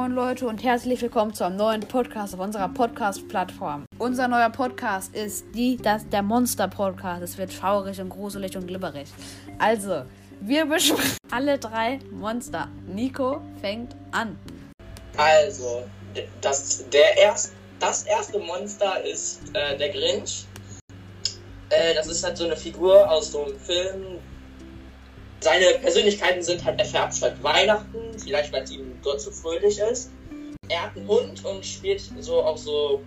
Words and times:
Moin 0.00 0.12
Leute 0.12 0.46
und 0.46 0.64
herzlich 0.64 1.02
willkommen 1.02 1.34
zu 1.34 1.44
einem 1.44 1.56
neuen 1.56 1.82
Podcast 1.82 2.32
auf 2.32 2.40
unserer 2.40 2.70
Podcast-Plattform. 2.70 3.84
Unser 3.98 4.28
neuer 4.28 4.48
Podcast 4.48 5.14
ist 5.14 5.44
die, 5.54 5.76
das, 5.76 6.08
der 6.08 6.22
Monster-Podcast. 6.22 7.22
Es 7.22 7.36
wird 7.36 7.52
schaurig 7.52 8.00
und 8.00 8.08
gruselig 8.08 8.56
und 8.56 8.66
glibberig. 8.66 9.08
Also, 9.58 10.04
wir 10.40 10.64
besprechen 10.64 11.18
alle 11.30 11.58
drei 11.58 11.98
Monster. 12.12 12.68
Nico 12.86 13.42
fängt 13.60 13.94
an. 14.12 14.38
Also, 15.18 15.82
das, 16.40 16.88
der 16.88 17.18
erst, 17.18 17.52
das 17.78 18.04
erste 18.04 18.38
Monster 18.38 19.04
ist 19.04 19.42
äh, 19.52 19.76
der 19.76 19.90
Grinch. 19.90 20.46
Äh, 21.68 21.92
das 21.94 22.06
ist 22.06 22.24
halt 22.24 22.38
so 22.38 22.46
eine 22.46 22.56
Figur 22.56 23.06
aus 23.10 23.32
so 23.32 23.44
einem 23.44 23.58
Film. 23.58 24.18
Seine 25.42 25.74
Persönlichkeiten 25.80 26.42
sind 26.42 26.62
halt, 26.64 26.78
er 26.78 26.84
verabscheut 26.84 27.42
Weihnachten, 27.42 28.18
vielleicht 28.18 28.52
weil 28.52 28.62
es 28.62 28.70
ihm 28.72 28.98
dort 29.02 29.22
zu 29.22 29.30
fröhlich 29.30 29.78
ist. 29.78 30.10
Er 30.68 30.82
hat 30.84 30.96
einen 30.96 31.08
Hund 31.08 31.44
und 31.44 31.64
spielt 31.64 32.02
so 32.20 32.42
auch 32.42 32.58
so, 32.58 33.02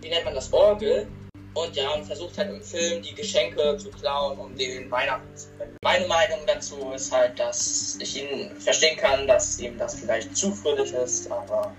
wie 0.00 0.08
nennt 0.08 0.24
man 0.24 0.34
das, 0.34 0.52
Orgel. 0.52 1.06
Und 1.52 1.76
ja, 1.76 1.92
und 1.94 2.04
versucht 2.04 2.36
halt 2.36 2.50
im 2.50 2.62
Film 2.62 3.02
die 3.02 3.14
Geschenke 3.14 3.76
zu 3.78 3.88
klauen, 3.90 4.36
um 4.38 4.56
den 4.56 4.90
Weihnachten 4.90 5.36
zu 5.36 5.46
finden. 5.56 5.76
Meine 5.84 6.06
Meinung 6.08 6.40
dazu 6.46 6.90
ist 6.92 7.12
halt, 7.12 7.38
dass 7.38 7.96
ich 8.00 8.20
ihn 8.20 8.50
verstehen 8.58 8.96
kann, 8.96 9.28
dass 9.28 9.60
ihm 9.60 9.78
das 9.78 9.94
vielleicht 9.94 10.36
zu 10.36 10.52
fröhlich 10.52 10.92
ist, 10.92 11.30
aber. 11.30 11.72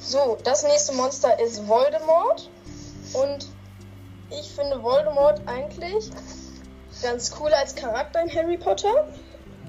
So, 0.00 0.38
das 0.44 0.62
nächste 0.62 0.92
Monster 0.92 1.36
ist 1.40 1.66
Voldemort. 1.66 2.48
Und 3.14 3.48
ich 4.30 4.48
finde 4.50 4.80
Voldemort 4.82 5.40
eigentlich 5.46 6.10
ganz 7.02 7.32
cool 7.40 7.52
als 7.52 7.74
Charakter 7.74 8.22
in 8.22 8.34
Harry 8.34 8.56
Potter. 8.56 9.08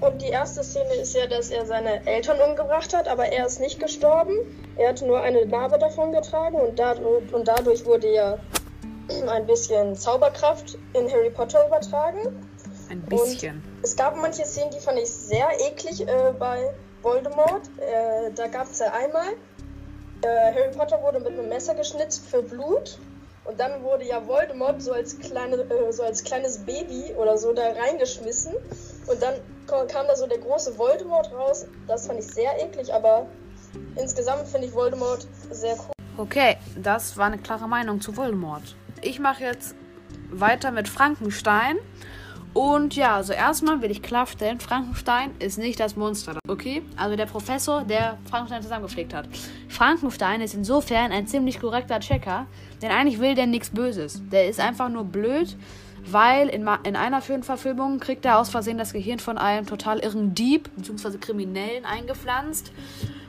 Und 0.00 0.20
die 0.20 0.28
erste 0.28 0.62
Szene 0.64 0.94
ist 0.94 1.14
ja, 1.14 1.26
dass 1.26 1.50
er 1.50 1.66
seine 1.66 2.06
Eltern 2.06 2.40
umgebracht 2.40 2.94
hat, 2.94 3.08
aber 3.08 3.26
er 3.26 3.46
ist 3.46 3.60
nicht 3.60 3.78
gestorben. 3.80 4.34
Er 4.76 4.90
hat 4.90 5.02
nur 5.02 5.20
eine 5.20 5.46
Narbe 5.46 5.78
davon 5.78 6.12
getragen 6.12 6.56
und 6.56 6.78
dadurch, 6.78 7.32
und 7.32 7.46
dadurch 7.46 7.84
wurde 7.86 8.12
ja 8.12 8.38
ein 9.28 9.46
bisschen 9.46 9.94
Zauberkraft 9.94 10.76
in 10.94 11.10
Harry 11.10 11.30
Potter 11.30 11.66
übertragen. 11.66 12.50
Ein 12.90 13.02
bisschen. 13.02 13.56
Und 13.56 13.84
es 13.84 13.96
gab 13.96 14.16
manche 14.16 14.44
Szenen, 14.44 14.70
die 14.72 14.80
fand 14.80 14.98
ich 14.98 15.10
sehr 15.10 15.48
eklig 15.60 16.06
äh, 16.06 16.32
bei 16.38 16.74
Voldemort. 17.02 17.62
Äh, 17.78 18.30
da 18.34 18.48
gab 18.48 18.70
es 18.70 18.80
ja 18.80 18.92
einmal, 18.92 19.28
äh, 20.22 20.52
Harry 20.54 20.70
Potter 20.76 21.02
wurde 21.02 21.20
mit 21.20 21.32
einem 21.32 21.48
Messer 21.48 21.74
geschnitzt 21.74 22.26
für 22.26 22.42
Blut. 22.42 22.98
Und 23.44 23.60
dann 23.60 23.82
wurde 23.82 24.04
ja 24.04 24.26
Voldemort 24.26 24.80
so 24.80 24.92
als, 24.92 25.18
kleine, 25.18 25.56
äh, 25.56 25.92
so 25.92 26.02
als 26.02 26.24
kleines 26.24 26.58
Baby 26.58 27.14
oder 27.16 27.36
so 27.36 27.52
da 27.52 27.72
reingeschmissen. 27.72 28.54
Und 29.06 29.22
dann 29.22 29.34
kam 29.66 30.06
da 30.06 30.16
so 30.16 30.26
der 30.26 30.38
große 30.38 30.78
Voldemort 30.78 31.30
raus. 31.32 31.66
Das 31.86 32.06
fand 32.06 32.20
ich 32.20 32.26
sehr 32.26 32.50
eklig, 32.62 32.92
aber 32.92 33.26
insgesamt 33.96 34.48
finde 34.48 34.68
ich 34.68 34.74
Voldemort 34.74 35.26
sehr 35.50 35.74
cool. 35.74 35.92
Okay, 36.16 36.56
das 36.76 37.16
war 37.16 37.26
eine 37.26 37.38
klare 37.38 37.68
Meinung 37.68 38.00
zu 38.00 38.16
Voldemort. 38.16 38.76
Ich 39.02 39.18
mache 39.18 39.44
jetzt 39.44 39.74
weiter 40.30 40.70
mit 40.70 40.88
Frankenstein. 40.88 41.76
Und 42.54 42.94
ja, 42.94 43.16
also 43.16 43.32
erstmal 43.32 43.82
will 43.82 43.90
ich 43.90 44.00
klarstellen, 44.00 44.60
Frankenstein 44.60 45.32
ist 45.40 45.58
nicht 45.58 45.80
das 45.80 45.96
Monster. 45.96 46.38
Okay? 46.48 46.82
Also 46.96 47.16
der 47.16 47.26
Professor, 47.26 47.82
der 47.82 48.16
Frankenstein 48.30 48.62
zusammengepflegt 48.62 49.12
hat. 49.12 49.28
Frankenstein 49.68 50.40
ist 50.40 50.54
insofern 50.54 51.10
ein 51.10 51.26
ziemlich 51.26 51.60
korrekter 51.60 51.98
Checker, 51.98 52.46
denn 52.80 52.92
eigentlich 52.92 53.18
will 53.18 53.34
der 53.34 53.48
nichts 53.48 53.70
Böses. 53.70 54.22
Der 54.30 54.48
ist 54.48 54.60
einfach 54.60 54.88
nur 54.88 55.02
blöd, 55.02 55.56
weil 56.06 56.48
in, 56.48 56.68
in 56.84 56.94
einer 56.94 57.20
Filmverfilmung 57.22 57.98
kriegt 57.98 58.24
er 58.24 58.38
aus 58.38 58.50
Versehen 58.50 58.78
das 58.78 58.92
Gehirn 58.92 59.18
von 59.18 59.36
einem 59.36 59.66
total 59.66 59.98
irren 59.98 60.34
Dieb 60.36 60.70
bzw. 60.76 61.18
Kriminellen 61.18 61.84
eingepflanzt. 61.84 62.70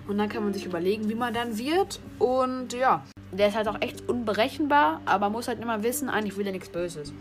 Und 0.08 0.20
dann 0.20 0.30
kann 0.30 0.44
man 0.44 0.54
sich 0.54 0.68
überlegen, 0.68 1.10
wie 1.10 1.16
man 1.16 1.34
dann 1.34 1.58
wird. 1.58 2.00
Und 2.20 2.74
ja, 2.74 3.04
der 3.32 3.48
ist 3.48 3.56
halt 3.56 3.68
auch 3.68 3.82
echt 3.82 4.08
unberechenbar, 4.08 5.02
aber 5.06 5.32
muss 5.32 5.48
halt 5.48 5.60
immer 5.60 5.82
wissen, 5.82 6.10
eigentlich 6.10 6.38
will 6.38 6.46
er 6.46 6.52
nichts 6.52 6.70
Böses. 6.70 7.12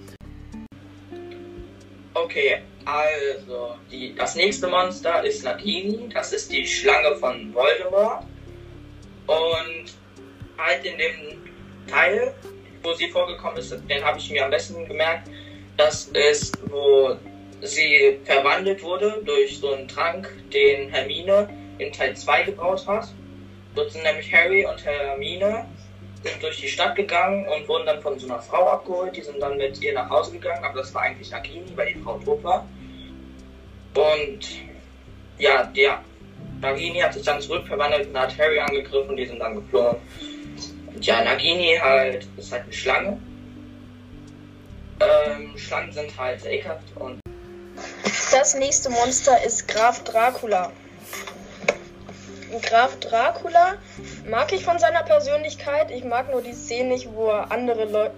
Okay, 2.14 2.62
also 2.84 3.76
die, 3.90 4.14
das 4.14 4.36
nächste 4.36 4.68
Monster 4.68 5.24
ist 5.24 5.42
Nagini. 5.42 6.08
Das 6.14 6.32
ist 6.32 6.50
die 6.52 6.64
Schlange 6.64 7.16
von 7.16 7.52
Voldemort. 7.52 8.24
Und 9.26 9.92
halt 10.56 10.84
in 10.84 10.96
dem 10.96 11.42
Teil, 11.88 12.32
wo 12.84 12.92
sie 12.92 13.08
vorgekommen 13.08 13.58
ist, 13.58 13.72
den 13.88 14.04
habe 14.04 14.18
ich 14.18 14.30
mir 14.30 14.44
am 14.44 14.50
besten 14.50 14.86
gemerkt. 14.86 15.28
Das 15.76 16.04
ist, 16.08 16.56
wo 16.70 17.16
sie 17.62 18.20
verwandelt 18.24 18.82
wurde 18.84 19.20
durch 19.24 19.58
so 19.58 19.72
einen 19.72 19.88
Trank, 19.88 20.32
den 20.52 20.90
Hermine 20.90 21.48
in 21.78 21.92
Teil 21.92 22.16
2 22.16 22.44
gebraut 22.44 22.86
hat. 22.86 23.08
Dort 23.74 23.90
sind 23.90 24.04
nämlich 24.04 24.32
Harry 24.32 24.64
und 24.64 24.84
Hermine 24.84 25.66
durch 26.40 26.60
die 26.60 26.68
Stadt 26.68 26.96
gegangen 26.96 27.46
und 27.48 27.68
wurden 27.68 27.86
dann 27.86 28.00
von 28.00 28.18
so 28.18 28.26
einer 28.26 28.40
Frau 28.40 28.68
abgeholt. 28.68 29.16
Die 29.16 29.22
sind 29.22 29.40
dann 29.40 29.56
mit 29.56 29.80
ihr 29.82 29.94
nach 29.94 30.08
Hause 30.08 30.32
gegangen, 30.32 30.64
aber 30.64 30.78
das 30.78 30.94
war 30.94 31.02
eigentlich 31.02 31.30
Nagini, 31.30 31.72
weil 31.76 31.92
die 31.92 32.00
Frau 32.00 32.18
tot 32.18 32.42
war. 32.42 32.66
Und 33.94 34.40
ja, 35.38 35.64
der 35.64 36.00
Nagini 36.60 37.00
hat 37.00 37.14
sich 37.14 37.22
dann 37.22 37.40
zurückverwandelt 37.40 38.08
und 38.08 38.18
hat 38.18 38.36
Harry 38.38 38.58
angegriffen, 38.58 39.16
die 39.16 39.26
sind 39.26 39.38
dann 39.38 39.54
geflohen. 39.54 39.96
Und 40.94 41.04
ja, 41.04 41.22
Nagini 41.22 41.78
halt 41.80 42.26
ist 42.36 42.52
halt 42.52 42.64
eine 42.64 42.72
Schlange. 42.72 43.20
Ähm, 45.00 45.58
Schlangen 45.58 45.92
sind 45.92 46.18
halt 46.18 46.44
ekelhaft 46.44 46.84
und. 46.96 47.20
Das 48.30 48.54
nächste 48.54 48.90
Monster 48.90 49.44
ist 49.44 49.68
Graf 49.68 50.02
Dracula. 50.04 50.72
Graf 52.60 52.98
Dracula 53.00 53.74
mag 54.28 54.52
ich 54.52 54.64
von 54.64 54.78
seiner 54.78 55.02
Persönlichkeit. 55.02 55.90
Ich 55.90 56.04
mag 56.04 56.30
nur 56.30 56.42
die 56.42 56.52
Szene 56.52 56.90
nicht, 56.90 57.12
wo 57.14 57.26
er 57.28 57.50
andere 57.52 57.84
Leute 57.84 58.14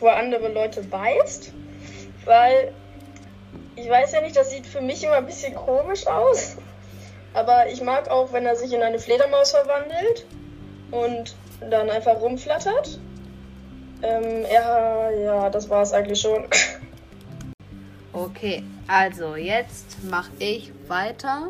wo 0.00 0.06
er 0.06 0.16
andere 0.16 0.48
Leute 0.48 0.82
beißt. 0.82 1.52
Weil 2.24 2.72
ich 3.76 3.88
weiß 3.88 4.12
ja 4.12 4.20
nicht, 4.20 4.36
das 4.36 4.50
sieht 4.50 4.66
für 4.66 4.80
mich 4.80 5.02
immer 5.02 5.14
ein 5.14 5.26
bisschen 5.26 5.54
komisch 5.54 6.06
aus. 6.06 6.56
Aber 7.32 7.68
ich 7.68 7.80
mag 7.82 8.08
auch, 8.08 8.32
wenn 8.32 8.46
er 8.46 8.54
sich 8.54 8.72
in 8.72 8.82
eine 8.82 8.98
Fledermaus 8.98 9.50
verwandelt 9.50 10.26
und 10.90 11.34
dann 11.60 11.90
einfach 11.90 12.20
rumflattert. 12.20 12.98
Ähm, 14.02 14.44
ja, 14.52 15.10
ja, 15.10 15.50
das 15.50 15.68
war 15.70 15.82
es 15.82 15.92
eigentlich 15.92 16.20
schon. 16.20 16.46
Okay, 18.12 18.62
also 18.86 19.34
jetzt 19.34 20.04
mache 20.04 20.30
ich 20.38 20.70
weiter 20.86 21.48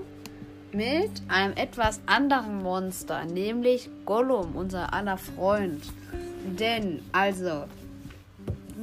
mit 0.75 1.11
einem 1.29 1.55
etwas 1.57 2.01
anderen 2.07 2.63
Monster, 2.63 3.25
nämlich 3.25 3.89
Gollum, 4.05 4.57
unser 4.57 4.93
aller 4.93 5.17
Freund. 5.17 5.83
Denn, 6.59 7.01
also, 7.13 7.65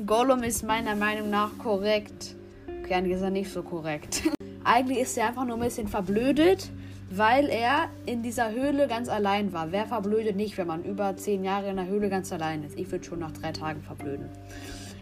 Gollum 0.06 0.44
ist 0.44 0.64
meiner 0.64 0.96
Meinung 0.96 1.30
nach 1.30 1.58
korrekt. 1.58 2.36
Okay, 2.84 3.12
ist 3.12 3.22
er 3.22 3.30
nicht 3.30 3.52
so 3.52 3.62
korrekt. 3.62 4.24
eigentlich 4.64 5.00
ist 5.00 5.18
er 5.18 5.28
einfach 5.28 5.46
nur 5.46 5.58
ein 5.58 5.64
bisschen 5.64 5.88
verblödet, 5.88 6.70
weil 7.10 7.50
er 7.50 7.90
in 8.06 8.24
dieser 8.24 8.52
Höhle 8.52 8.88
ganz 8.88 9.10
allein 9.10 9.52
war. 9.54 9.72
Wer 9.72 9.86
verblödet 9.86 10.36
nicht, 10.36 10.58
wenn 10.58 10.68
man 10.68 10.84
über 10.84 11.16
zehn 11.18 11.44
Jahre 11.44 11.70
in 11.70 11.76
der 11.76 11.88
Höhle 11.88 12.10
ganz 12.10 12.32
allein 12.32 12.64
ist? 12.64 12.78
Ich 12.78 12.92
würde 12.92 13.04
schon 13.04 13.20
nach 13.20 13.32
drei 13.32 13.52
Tagen 13.52 13.82
verblöden. 13.82 14.30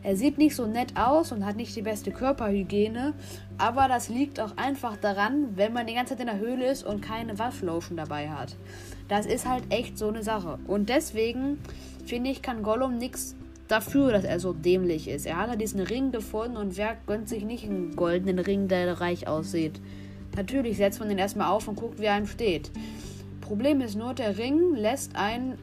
Er 0.04 0.16
sieht 0.16 0.38
nicht 0.38 0.56
so 0.56 0.66
nett 0.66 0.96
aus 0.96 1.32
und 1.32 1.46
hat 1.46 1.56
nicht 1.56 1.76
die 1.76 1.82
beste 1.82 2.12
Körperhygiene, 2.12 3.14
aber 3.58 3.88
das 3.88 4.10
liegt 4.10 4.40
auch 4.40 4.56
einfach 4.58 4.96
daran, 4.98 5.56
wenn 5.56 5.74
man 5.74 5.88
die 5.88 5.94
ganze 5.94 6.14
Zeit 6.14 6.22
in 6.22 6.28
der 6.28 6.40
Höhle 6.40 6.70
ist 6.70 6.84
und 6.84 7.02
keine 7.02 7.38
Waschlotion 7.38 7.98
dabei 7.98 8.30
hat. 8.30 8.56
Das 9.08 9.26
ist 9.26 9.48
halt 9.48 9.64
echt 9.70 9.98
so 9.98 10.08
eine 10.08 10.24
Sache. 10.24 10.60
Und 10.68 10.90
deswegen 10.90 11.58
finde 12.06 12.30
ich, 12.30 12.42
kann 12.42 12.64
Gollum 12.64 12.98
nichts 12.98 13.36
dafür, 13.68 14.12
dass 14.12 14.24
er 14.24 14.40
so 14.40 14.54
dämlich 14.54 15.08
ist. 15.08 15.26
Er 15.26 15.38
hat 15.38 15.50
ja 15.50 15.56
diesen 15.56 15.80
Ring 15.80 16.12
gefunden 16.12 16.58
und 16.58 16.78
wer 16.78 16.98
gönnt 17.06 17.30
sich 17.30 17.44
nicht 17.44 17.66
einen 17.66 17.96
goldenen 17.96 18.40
Ring, 18.40 18.68
der 18.68 19.00
reich 19.00 19.28
aussieht? 19.28 19.80
Natürlich 20.36 20.78
setzt 20.78 21.00
man 21.00 21.10
den 21.10 21.18
erstmal 21.18 21.50
auf 21.50 21.68
und 21.68 21.76
guckt, 21.76 22.00
wie 22.00 22.06
er 22.06 22.14
einem 22.14 22.28
steht. 22.28 22.72
Problem 23.42 23.82
ist 23.82 23.96
nur, 23.96 24.14
der 24.14 24.38
Ring 24.38 24.76
lässt 24.76 25.16
einen 25.16 25.58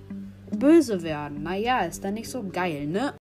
böse 0.50 1.02
werden. 1.02 1.42
Naja, 1.42 1.80
ist 1.80 2.04
dann 2.04 2.14
nicht 2.14 2.28
so 2.28 2.42
geil, 2.42 2.86
ne? 2.86 3.14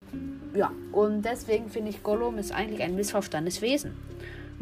Ja, 0.55 0.71
und 0.91 1.23
deswegen 1.23 1.69
finde 1.69 1.89
ich, 1.89 2.01
Gollum 2.01 2.37
ist 2.37 2.51
eigentlich 2.53 2.81
ein 2.81 2.95
missverstandenes 2.95 3.61
Wesen. 3.61 3.93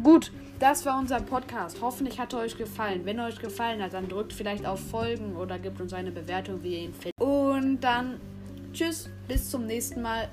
Gut, 0.02 0.32
das 0.58 0.84
war 0.84 0.98
unser 0.98 1.20
Podcast. 1.20 1.78
Hoffentlich 1.80 2.18
hat 2.18 2.32
er 2.32 2.40
euch 2.40 2.58
gefallen. 2.58 3.02
Wenn 3.04 3.18
er 3.18 3.26
euch 3.26 3.38
gefallen 3.38 3.82
hat, 3.82 3.94
dann 3.94 4.08
drückt 4.08 4.32
vielleicht 4.32 4.66
auf 4.66 4.80
Folgen 4.80 5.36
oder 5.36 5.58
gebt 5.58 5.80
uns 5.80 5.92
eine 5.92 6.10
Bewertung, 6.10 6.62
wie 6.62 6.74
ihr 6.74 6.80
ihn 6.80 6.94
findet. 6.94 7.20
Und 7.20 7.80
dann 7.80 8.20
tschüss, 8.72 9.08
bis 9.28 9.50
zum 9.50 9.66
nächsten 9.66 10.02
Mal. 10.02 10.28